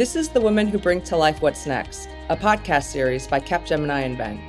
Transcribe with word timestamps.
This 0.00 0.16
is 0.16 0.30
The 0.30 0.40
Women 0.40 0.66
Who 0.66 0.78
Bring 0.78 1.02
to 1.02 1.16
Life 1.18 1.42
What's 1.42 1.66
Next, 1.66 2.08
a 2.30 2.34
podcast 2.34 2.84
series 2.84 3.26
by 3.26 3.38
Capgemini 3.38 4.02
Invent. 4.02 4.40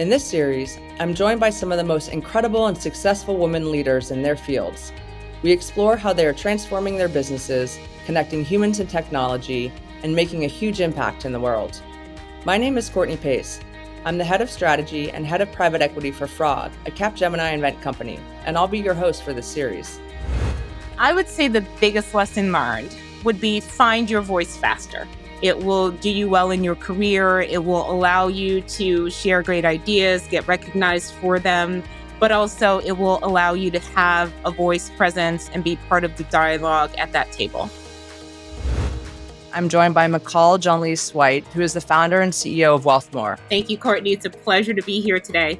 In 0.00 0.08
this 0.08 0.24
series, 0.24 0.78
I'm 0.98 1.14
joined 1.14 1.38
by 1.38 1.50
some 1.50 1.70
of 1.70 1.76
the 1.76 1.84
most 1.84 2.08
incredible 2.08 2.68
and 2.68 2.78
successful 2.78 3.36
women 3.36 3.70
leaders 3.70 4.10
in 4.10 4.22
their 4.22 4.38
fields. 4.38 4.94
We 5.42 5.52
explore 5.52 5.98
how 5.98 6.14
they 6.14 6.24
are 6.24 6.32
transforming 6.32 6.96
their 6.96 7.10
businesses, 7.10 7.78
connecting 8.06 8.42
humans 8.42 8.80
and 8.80 8.88
technology, 8.88 9.70
and 10.02 10.16
making 10.16 10.44
a 10.44 10.48
huge 10.48 10.80
impact 10.80 11.26
in 11.26 11.32
the 11.32 11.40
world. 11.40 11.82
My 12.46 12.56
name 12.56 12.78
is 12.78 12.88
Courtney 12.88 13.18
Pace. 13.18 13.60
I'm 14.06 14.16
the 14.16 14.24
head 14.24 14.40
of 14.40 14.48
strategy 14.48 15.10
and 15.10 15.26
head 15.26 15.42
of 15.42 15.52
private 15.52 15.82
equity 15.82 16.10
for 16.10 16.26
Frog, 16.26 16.72
a 16.86 16.90
Capgemini 16.90 17.52
Invent 17.52 17.82
company, 17.82 18.18
and 18.46 18.56
I'll 18.56 18.66
be 18.66 18.78
your 18.78 18.94
host 18.94 19.24
for 19.24 19.34
this 19.34 19.46
series. 19.46 20.00
I 20.96 21.12
would 21.12 21.28
say 21.28 21.48
the 21.48 21.66
biggest 21.80 22.14
lesson 22.14 22.50
learned 22.50 22.96
would 23.26 23.40
be 23.40 23.60
find 23.60 24.08
your 24.08 24.22
voice 24.22 24.56
faster. 24.56 25.06
It 25.42 25.58
will 25.58 25.90
do 25.90 26.08
you 26.08 26.30
well 26.30 26.50
in 26.50 26.64
your 26.64 26.76
career. 26.76 27.40
It 27.40 27.64
will 27.64 27.90
allow 27.90 28.28
you 28.28 28.62
to 28.62 29.10
share 29.10 29.42
great 29.42 29.66
ideas, 29.66 30.26
get 30.28 30.46
recognized 30.48 31.12
for 31.14 31.38
them, 31.38 31.82
but 32.18 32.32
also 32.32 32.78
it 32.80 32.92
will 32.92 33.18
allow 33.22 33.52
you 33.52 33.70
to 33.72 33.80
have 33.80 34.32
a 34.46 34.50
voice 34.50 34.88
presence 34.90 35.50
and 35.52 35.62
be 35.62 35.76
part 35.88 36.04
of 36.04 36.16
the 36.16 36.24
dialogue 36.24 36.94
at 36.96 37.12
that 37.12 37.30
table. 37.32 37.68
I'm 39.52 39.68
joined 39.68 39.94
by 39.94 40.06
McCall 40.06 40.60
John 40.60 40.80
Lee 40.80 40.92
Swite, 40.92 41.44
who 41.48 41.62
is 41.62 41.72
the 41.72 41.80
founder 41.80 42.20
and 42.20 42.32
CEO 42.32 42.74
of 42.74 42.84
Wealthmore. 42.84 43.38
Thank 43.48 43.70
you, 43.70 43.76
Courtney. 43.76 44.12
It's 44.12 44.26
a 44.26 44.30
pleasure 44.30 44.72
to 44.72 44.82
be 44.82 45.00
here 45.00 45.18
today. 45.18 45.58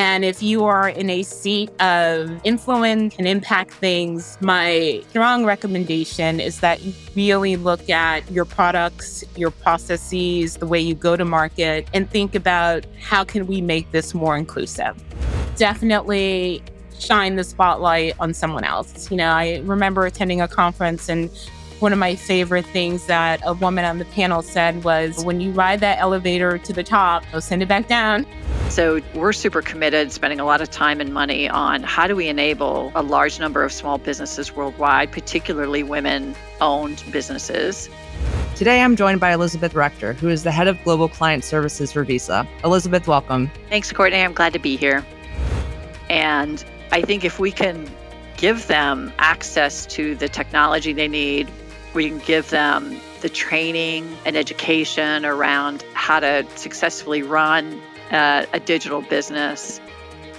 And 0.00 0.24
if 0.24 0.42
you 0.42 0.64
are 0.64 0.88
in 0.88 1.10
a 1.10 1.22
seat 1.22 1.68
of 1.78 2.40
influence 2.42 3.14
and 3.18 3.28
impact 3.28 3.72
things, 3.72 4.38
my 4.40 5.02
strong 5.10 5.44
recommendation 5.44 6.40
is 6.40 6.60
that 6.60 6.80
you 6.80 6.94
really 7.14 7.56
look 7.56 7.90
at 7.90 8.28
your 8.30 8.46
products, 8.46 9.22
your 9.36 9.50
processes, 9.50 10.56
the 10.56 10.66
way 10.66 10.80
you 10.80 10.94
go 10.94 11.18
to 11.18 11.24
market, 11.26 11.86
and 11.92 12.08
think 12.08 12.34
about 12.34 12.86
how 12.98 13.24
can 13.24 13.46
we 13.46 13.60
make 13.60 13.92
this 13.92 14.14
more 14.14 14.38
inclusive. 14.38 14.96
Definitely 15.56 16.62
shine 16.98 17.36
the 17.36 17.44
spotlight 17.44 18.14
on 18.18 18.32
someone 18.32 18.64
else. 18.64 19.10
You 19.10 19.18
know, 19.18 19.28
I 19.28 19.58
remember 19.66 20.06
attending 20.06 20.40
a 20.40 20.48
conference 20.48 21.10
and 21.10 21.28
one 21.80 21.92
of 21.92 21.98
my 21.98 22.14
favorite 22.14 22.66
things 22.66 23.06
that 23.06 23.40
a 23.44 23.54
woman 23.54 23.84
on 23.84 23.98
the 23.98 24.04
panel 24.04 24.42
said 24.42 24.84
was 24.84 25.24
when 25.24 25.40
you 25.40 25.50
ride 25.52 25.80
that 25.80 25.98
elevator 25.98 26.58
to 26.58 26.72
the 26.72 26.82
top, 26.82 27.24
go 27.32 27.40
send 27.40 27.62
it 27.62 27.68
back 27.68 27.88
down. 27.88 28.26
So 28.68 29.00
we're 29.14 29.32
super 29.32 29.62
committed, 29.62 30.12
spending 30.12 30.38
a 30.38 30.44
lot 30.44 30.60
of 30.60 30.70
time 30.70 31.00
and 31.00 31.12
money 31.12 31.48
on 31.48 31.82
how 31.82 32.06
do 32.06 32.14
we 32.14 32.28
enable 32.28 32.92
a 32.94 33.02
large 33.02 33.40
number 33.40 33.64
of 33.64 33.72
small 33.72 33.98
businesses 33.98 34.54
worldwide, 34.54 35.10
particularly 35.10 35.82
women 35.82 36.36
owned 36.60 37.02
businesses. 37.10 37.88
Today, 38.54 38.82
I'm 38.82 38.94
joined 38.94 39.20
by 39.20 39.32
Elizabeth 39.32 39.74
Rector, 39.74 40.12
who 40.12 40.28
is 40.28 40.42
the 40.42 40.50
head 40.50 40.68
of 40.68 40.82
global 40.84 41.08
client 41.08 41.44
services 41.44 41.92
for 41.92 42.04
Visa. 42.04 42.46
Elizabeth, 42.62 43.08
welcome. 43.08 43.50
Thanks, 43.70 43.90
Courtney. 43.90 44.20
I'm 44.20 44.34
glad 44.34 44.52
to 44.52 44.58
be 44.58 44.76
here. 44.76 45.04
And 46.10 46.62
I 46.92 47.00
think 47.00 47.24
if 47.24 47.38
we 47.38 47.50
can 47.50 47.88
give 48.36 48.66
them 48.66 49.12
access 49.18 49.86
to 49.86 50.14
the 50.14 50.28
technology 50.28 50.92
they 50.92 51.08
need, 51.08 51.48
we 51.94 52.08
can 52.08 52.18
give 52.18 52.50
them 52.50 52.96
the 53.20 53.28
training 53.28 54.16
and 54.24 54.36
education 54.36 55.24
around 55.24 55.84
how 55.94 56.20
to 56.20 56.46
successfully 56.56 57.22
run 57.22 57.80
uh, 58.10 58.46
a 58.52 58.60
digital 58.60 59.02
business. 59.02 59.80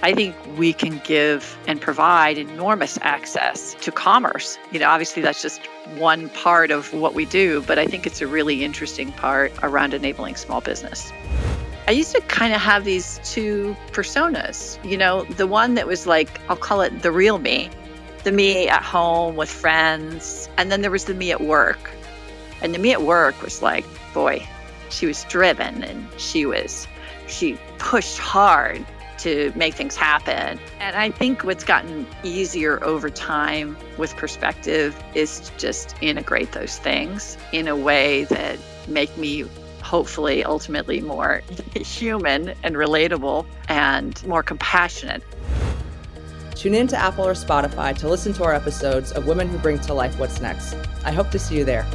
I 0.04 0.14
think 0.14 0.36
we 0.58 0.74
can 0.74 1.00
give 1.04 1.58
and 1.68 1.80
provide 1.80 2.38
enormous 2.38 2.98
access 3.02 3.76
to 3.82 3.92
commerce. 3.92 4.58
You 4.72 4.80
know, 4.80 4.90
obviously 4.90 5.22
that's 5.22 5.42
just 5.42 5.62
one 5.98 6.30
part 6.30 6.72
of 6.72 6.92
what 6.94 7.14
we 7.14 7.26
do, 7.26 7.62
but 7.64 7.78
I 7.78 7.86
think 7.86 8.08
it's 8.08 8.22
a 8.22 8.28
really 8.28 8.64
interesting 8.64 9.12
part 9.12 9.54
around 9.62 9.94
enabling 9.94 10.38
small 10.38 10.60
business. 10.60 11.12
I 11.88 11.92
used 11.92 12.16
to 12.16 12.22
kind 12.22 12.54
of 12.54 12.62
have 12.62 12.84
these 12.84 13.20
two 13.24 13.76
personas, 13.92 14.84
you 14.84 14.98
know, 14.98 15.24
the 15.26 15.46
one 15.46 15.76
that 15.76 15.88
was 15.88 16.08
like, 16.08 16.40
I'll 16.50 16.56
call 16.56 16.82
it 16.82 17.02
the 17.02 17.12
real 17.12 17.38
me, 17.38 17.70
the 18.24 18.32
me 18.32 18.70
at 18.70 18.84
home 18.84 19.36
with 19.36 19.50
friends. 19.50 20.50
And 20.58 20.72
then 20.72 20.82
there 20.82 20.92
was 20.92 21.06
the 21.06 21.14
me 21.14 21.32
at 21.32 21.42
work. 21.42 21.92
And 22.62 22.74
the 22.74 22.80
me 22.80 22.92
at 22.92 23.02
work 23.02 23.42
was 23.42 23.62
like, 23.62 23.86
boy, 24.14 24.48
she 24.90 25.06
was 25.06 25.24
driven 25.26 25.84
and 25.84 26.08
she 26.20 26.46
was, 26.46 26.88
she 27.28 27.58
pushed 27.80 28.20
hard 28.20 28.86
to 29.20 29.54
make 29.56 29.76
things 29.76 29.96
happen. 29.96 30.60
And 30.80 30.96
I 30.96 31.12
think 31.12 31.44
what's 31.44 31.64
gotten 31.64 32.08
easier 32.24 32.84
over 32.84 33.10
time 33.10 33.78
with 33.98 34.16
perspective 34.18 35.02
is 35.14 35.42
to 35.42 35.58
just 35.58 35.96
integrate 36.02 36.52
those 36.54 36.78
things 36.78 37.38
in 37.52 37.68
a 37.68 37.76
way 37.76 38.26
that 38.26 38.58
make 38.88 39.16
me 39.18 39.46
hopefully 39.82 40.44
ultimately 40.44 41.02
more 41.02 41.42
human 41.76 42.54
and 42.64 42.76
relatable 42.76 43.46
and 43.68 44.26
more 44.28 44.44
compassionate. 44.44 45.24
Tune 46.56 46.74
in 46.76 46.88
to 46.88 46.98
Apple 46.98 47.28
or 47.28 47.34
Spotify 47.34 47.98
to 47.98 48.08
listen 48.08 48.34
to 48.34 48.44
our 48.44 48.54
episodes 48.54 49.12
of 49.12 49.26
Women 49.26 49.50
Who 49.50 49.58
Bring 49.58 49.80
to 49.80 49.94
Life 49.94 50.18
What's 50.20 50.42
Next. 50.42 50.76
I 51.04 51.12
hope 51.12 51.32
to 51.32 51.40
see 51.40 51.58
you 51.58 51.66
there. 51.66 51.88